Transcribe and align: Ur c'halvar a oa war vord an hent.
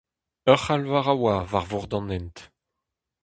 Ur 0.49 0.57
c'halvar 0.65 1.05
a 1.13 1.15
oa 1.23 1.35
war 1.51 1.65
vord 1.69 1.91
an 1.97 2.11
hent. 2.13 2.37